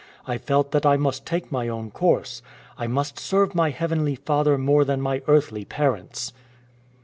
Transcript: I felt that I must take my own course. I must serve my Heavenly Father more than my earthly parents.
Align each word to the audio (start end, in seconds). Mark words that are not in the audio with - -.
I 0.25 0.39
felt 0.39 0.71
that 0.71 0.83
I 0.83 0.97
must 0.97 1.27
take 1.27 1.51
my 1.51 1.67
own 1.67 1.91
course. 1.91 2.41
I 2.75 2.87
must 2.87 3.19
serve 3.19 3.53
my 3.53 3.69
Heavenly 3.69 4.15
Father 4.15 4.57
more 4.57 4.83
than 4.83 4.99
my 4.99 5.21
earthly 5.27 5.63
parents. 5.63 6.33